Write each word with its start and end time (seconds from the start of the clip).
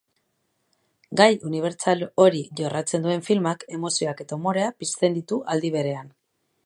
Gai 1.19 1.27
unibertsal 1.49 2.01
hori 2.23 2.41
jorratzen 2.61 3.05
duen 3.05 3.23
filmak 3.29 3.67
emozioak 3.79 4.25
eta 4.27 4.41
umorea 4.43 4.73
pizten 4.81 5.19
ditu 5.19 5.41
aldi 5.57 5.73
berean. 5.77 6.11